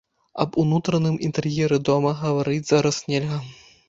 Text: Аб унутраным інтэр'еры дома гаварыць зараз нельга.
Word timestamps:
Аб 0.43 0.55
унутраным 0.61 1.19
інтэр'еры 1.27 1.77
дома 1.89 2.13
гаварыць 2.21 2.69
зараз 2.71 2.97
нельга. 3.11 3.39